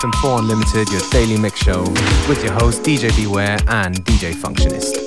FM4 0.00 0.40
Unlimited, 0.40 0.88
your 0.90 1.00
daily 1.10 1.38
mix 1.38 1.58
show, 1.60 1.82
with 2.28 2.42
your 2.44 2.52
host 2.52 2.82
DJ 2.82 3.14
Beware 3.16 3.58
and 3.68 4.04
DJ 4.04 4.34
Functionist. 4.34 5.05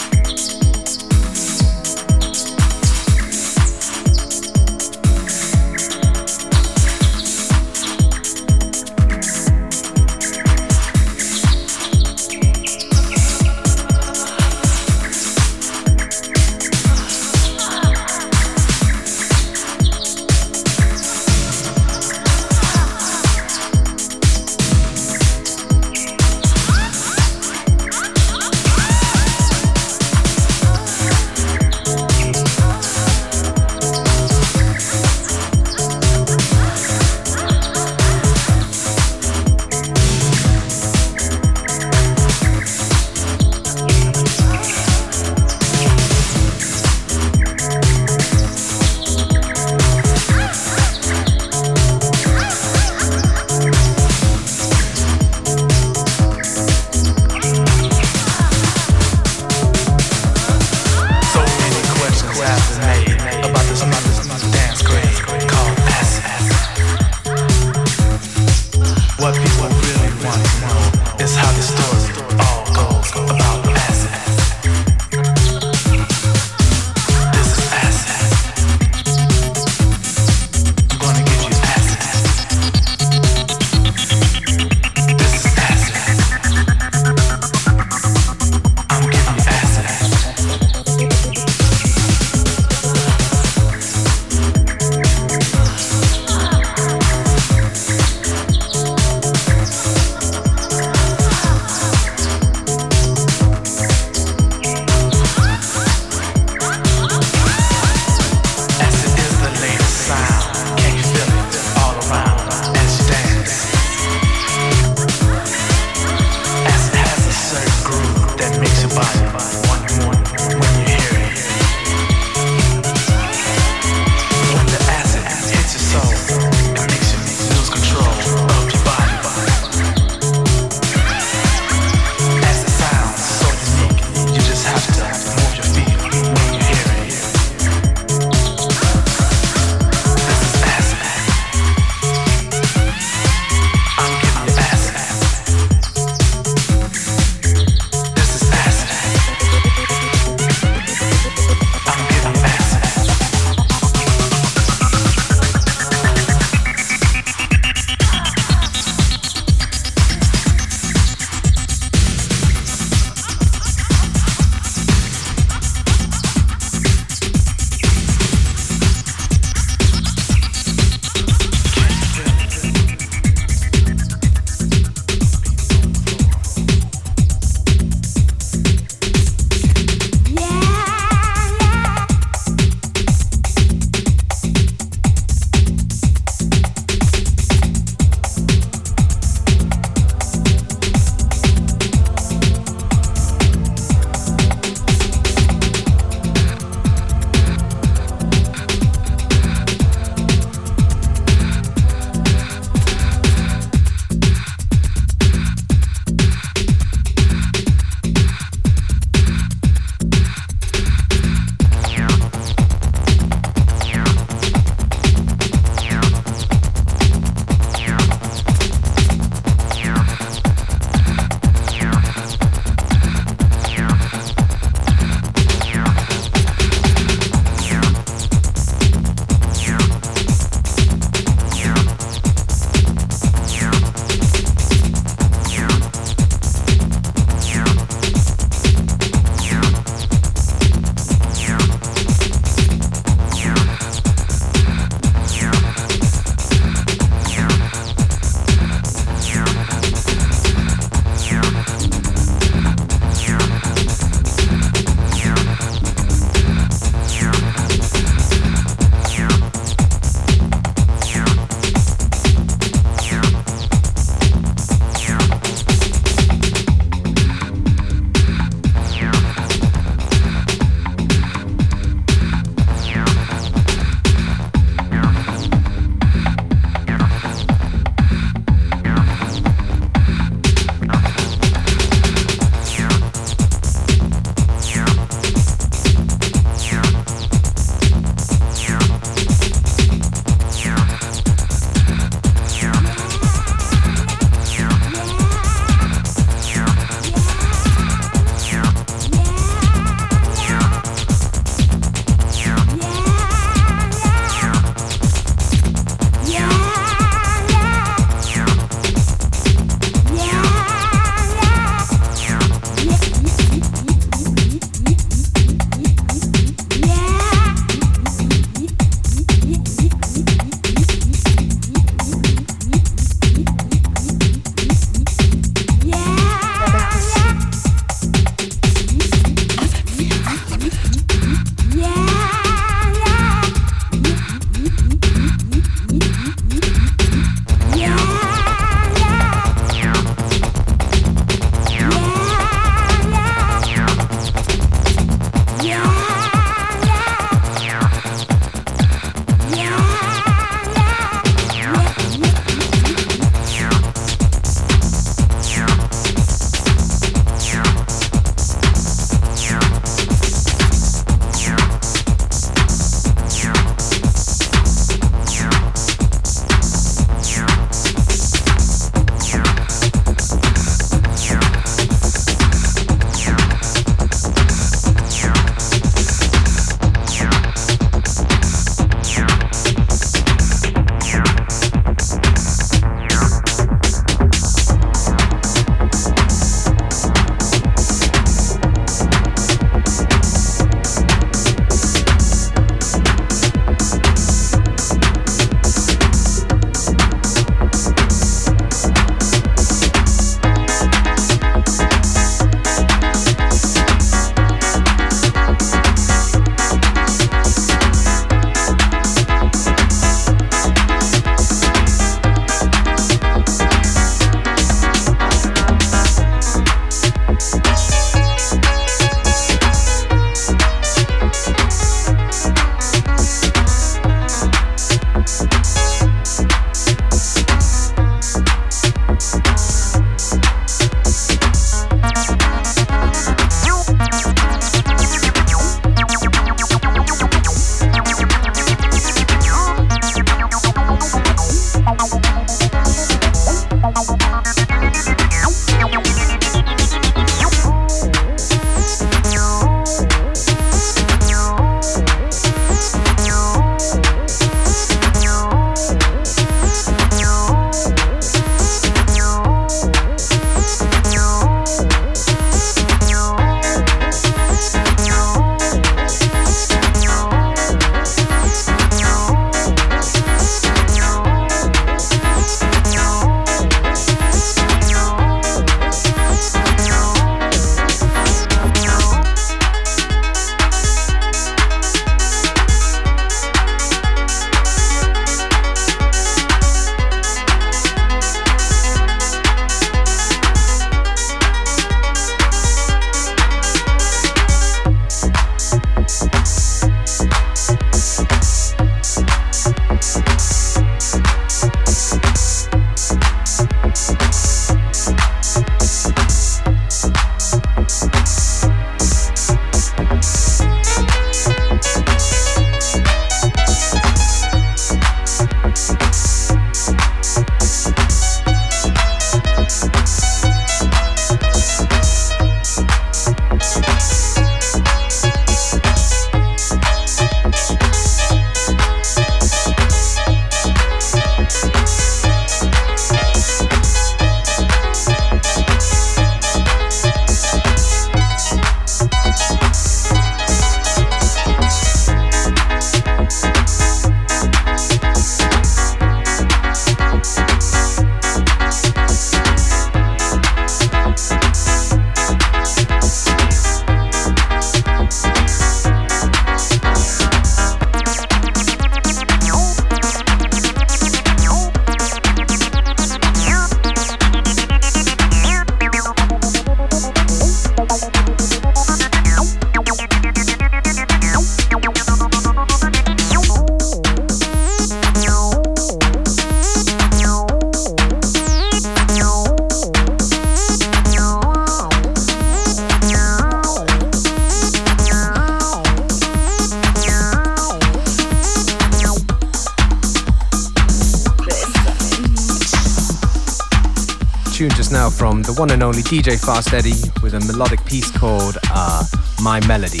One 595.58 595.70
and 595.70 595.82
only 595.82 596.02
DJ 596.02 596.38
Fast 596.44 596.72
Eddie 596.72 597.10
with 597.22 597.32
a 597.34 597.40
melodic 597.40 597.84
piece 597.86 598.10
called 598.10 598.58
uh, 598.70 599.04
My 599.42 599.64
Melody. 599.66 600.00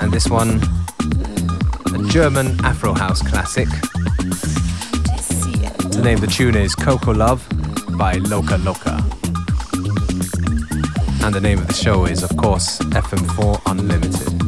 And 0.00 0.12
this 0.12 0.28
one, 0.28 0.60
a 1.94 2.08
German 2.08 2.58
Afro 2.64 2.94
House 2.94 3.20
classic. 3.20 3.68
The 5.90 6.00
name 6.02 6.14
of 6.16 6.20
the 6.22 6.26
tune 6.26 6.56
is 6.56 6.74
Coco 6.74 7.12
Love 7.12 7.46
by 7.98 8.14
Loca 8.14 8.56
Loca. 8.58 9.04
And 11.24 11.34
the 11.34 11.40
name 11.40 11.58
of 11.58 11.66
the 11.66 11.74
show 11.74 12.06
is, 12.06 12.22
of 12.22 12.36
course, 12.36 12.78
FM4 12.78 13.62
Unlimited. 13.66 14.41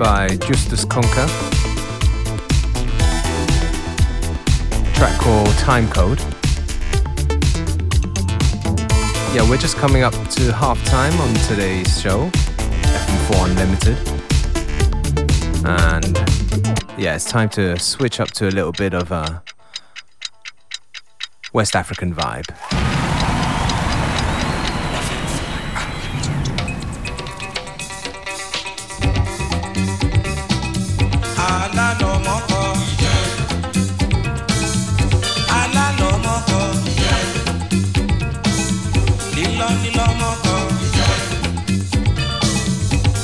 By 0.00 0.28
Justus 0.46 0.86
Köhncke. 0.86 1.28
Track 4.94 5.20
called 5.20 5.50
Time 5.58 5.86
Code. 5.90 6.18
Yeah, 9.34 9.46
we're 9.50 9.58
just 9.58 9.76
coming 9.76 10.02
up 10.02 10.14
to 10.30 10.54
half 10.54 10.82
time 10.86 11.12
on 11.20 11.34
today's 11.50 12.00
show, 12.00 12.30
FM4 12.30 13.50
Unlimited. 13.50 13.98
And 15.66 16.16
yeah, 16.98 17.14
it's 17.14 17.26
time 17.26 17.50
to 17.50 17.78
switch 17.78 18.20
up 18.20 18.30
to 18.32 18.48
a 18.48 18.52
little 18.52 18.72
bit 18.72 18.94
of 18.94 19.12
a 19.12 19.42
West 21.52 21.76
African 21.76 22.14
vibe. 22.14 22.48
kìlọ̀ 39.60 39.72
kìlọ̀ 39.82 40.10
mọ́kọ. 40.20 40.54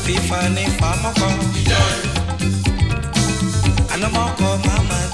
fífa 0.05 0.41
ní 0.55 0.65
fa 0.79 0.91
mọ́kọ. 1.03 1.29
àlọ́ 3.93 4.09
mọ́kọ 4.17 4.49
máa 4.67 4.81
máa. 4.89 5.06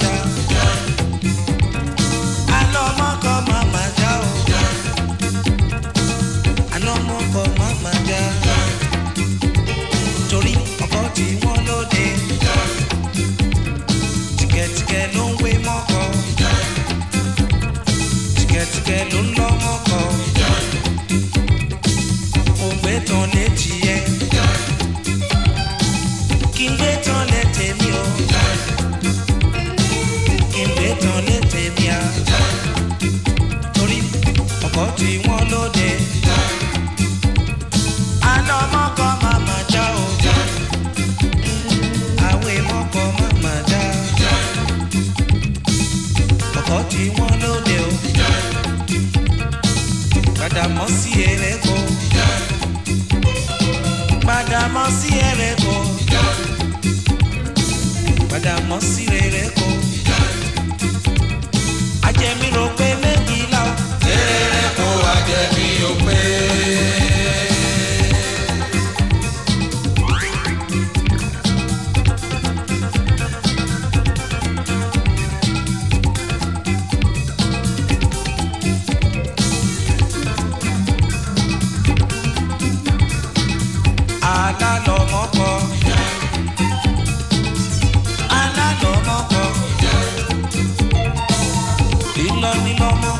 love 92.42 92.64
me, 92.64 92.74
mama. 92.76 93.11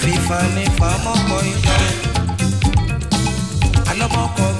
Fifa 0.00 0.38
ni 0.54 0.64
famo 0.78 1.36
ìlọ́nilọ́mọ́kọ. 1.46 1.68
fífanifàmọ́kọ. 1.70 1.74
alọ́mọ́kọ. 3.90 4.59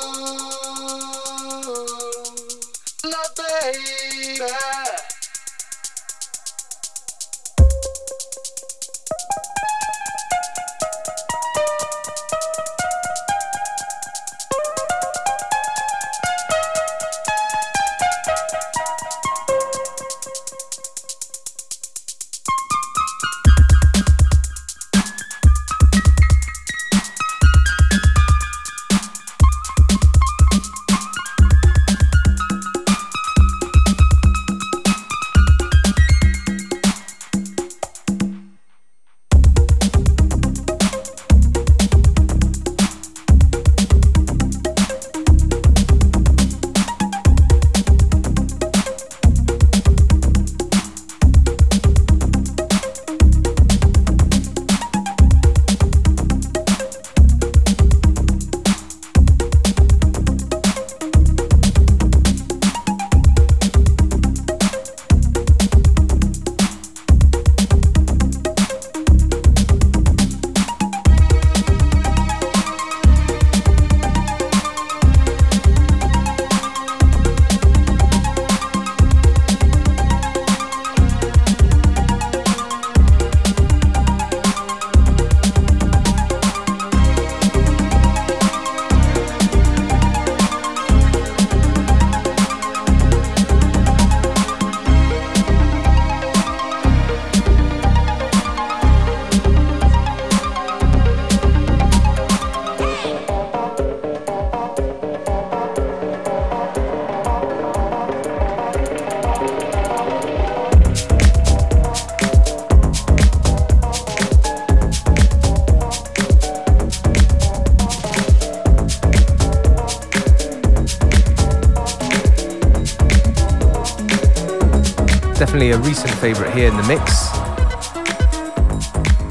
favorite 126.09 126.53
here 126.53 126.67
in 126.67 126.77
the 126.77 126.83
mix. 126.83 127.29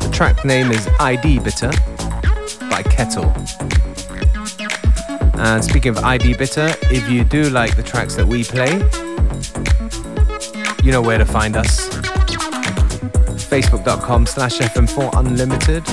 The 0.05 0.11
track 0.13 0.45
name 0.45 0.71
is 0.71 0.89
ID 1.01 1.41
Bitter 1.41 1.71
by 2.69 2.83
Kettle. 2.83 3.33
And 5.41 5.65
speaking 5.65 5.97
of 5.97 6.05
ID 6.05 6.35
Bitter, 6.35 6.75
if 6.83 7.11
you 7.11 7.25
do 7.25 7.51
like 7.51 7.77
the 7.77 7.83
tracks 7.83 8.15
that 8.17 8.27
we 8.27 8.45
play, 8.45 8.73
you 10.85 10.93
know 10.93 11.03
where 11.03 11.19
to 11.19 11.25
find 11.25 11.57
us. 11.57 11.89
Facebook.com 13.49 14.27
slash 14.27 14.59
FM4 14.59 15.19
Unlimited, 15.19 15.89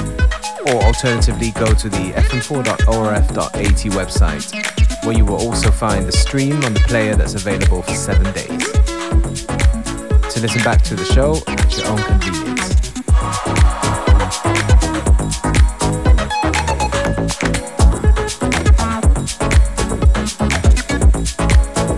or 0.67 0.83
alternatively 0.83 1.51
go 1.51 1.73
to 1.73 1.89
the 1.89 2.11
fm4.orf.at 2.15 3.61
website, 3.93 5.05
where 5.05 5.17
you 5.17 5.25
will 5.25 5.39
also 5.39 5.71
find 5.71 6.05
the 6.05 6.11
stream 6.11 6.63
on 6.65 6.73
the 6.73 6.81
player 6.81 7.15
that's 7.15 7.35
available 7.35 7.81
for 7.81 7.93
seven 7.93 8.31
days 8.33 8.66
to 10.37 10.43
listen 10.43 10.63
back 10.63 10.83
to 10.83 10.93
the 10.93 11.03
show 11.03 11.41
at 11.47 11.77
your 11.77 11.87
own 11.87 11.97
convenience. 11.97 12.77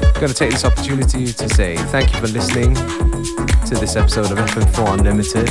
I'm 0.06 0.22
going 0.22 0.30
to 0.30 0.34
take 0.34 0.52
this 0.52 0.64
opportunity 0.64 1.34
to 1.34 1.50
say 1.50 1.76
thank 1.88 2.14
you 2.14 2.20
for 2.22 2.28
listening 2.28 2.76
to 2.76 3.76
this 3.76 3.98
episode 3.98 4.32
of 4.32 4.38
FM4 4.38 5.00
Unlimited. 5.00 5.48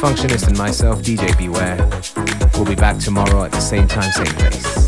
Functionist 0.00 0.46
and 0.46 0.56
myself, 0.56 1.02
DJ 1.02 1.36
Beware. 1.36 1.76
We'll 2.54 2.64
be 2.64 2.76
back 2.76 2.98
tomorrow 2.98 3.44
at 3.44 3.50
the 3.50 3.60
same 3.60 3.88
time, 3.88 4.12
same 4.12 4.26
place. 4.26 4.81